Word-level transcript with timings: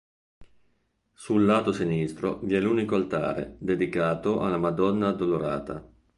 Sul 1.13 1.45
lato 1.45 1.71
sinistro 1.71 2.39
vi 2.41 2.55
è 2.55 2.59
l'unico 2.59 2.95
altare 2.95 3.55
dedicato 3.59 4.41
alla 4.41 4.57
Madonna 4.57 5.09
Addolorata. 5.09 5.87